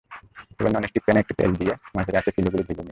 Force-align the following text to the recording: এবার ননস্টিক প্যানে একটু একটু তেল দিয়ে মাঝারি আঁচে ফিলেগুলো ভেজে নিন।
এবার 0.59 0.71
ননস্টিক 0.73 1.01
প্যানে 1.05 1.19
একটু 1.19 1.33
একটু 1.33 1.33
তেল 1.39 1.51
দিয়ে 1.55 1.73
মাঝারি 1.95 2.17
আঁচে 2.17 2.31
ফিলেগুলো 2.35 2.63
ভেজে 2.63 2.73
নিন। 2.73 2.79